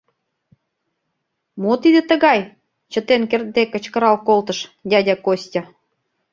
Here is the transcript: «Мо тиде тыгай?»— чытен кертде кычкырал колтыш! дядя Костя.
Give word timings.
«Мо 1.61 1.71
тиде 1.81 2.01
тыгай?»— 2.09 2.39
чытен 2.91 3.21
кертде 3.29 3.63
кычкырал 3.73 4.17
колтыш! 4.27 4.59
дядя 4.89 5.15
Костя. 5.25 5.61